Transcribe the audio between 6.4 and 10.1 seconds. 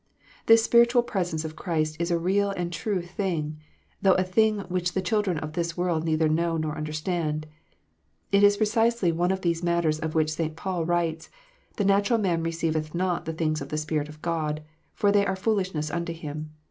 nor understand. It is precisely one of those matters